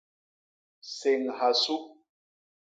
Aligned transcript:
Séñha 0.97 1.49
su. 1.61 1.75